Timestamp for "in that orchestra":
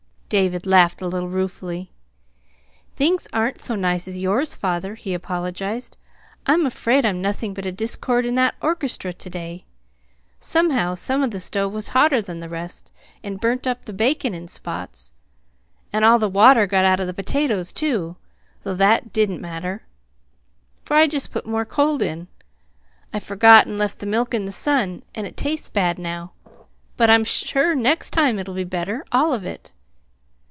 8.25-9.11